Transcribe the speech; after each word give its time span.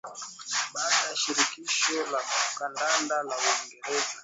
Baada 0.73 0.95
ya 1.09 1.15
Shirikisho 1.15 2.05
la 2.11 2.21
Kandanda 2.57 3.23
la 3.23 3.35
Uingereza 3.37 4.17